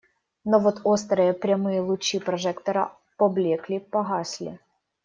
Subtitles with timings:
[0.45, 4.59] Но вот острые прямые лучи прожектора поблекли, погасли.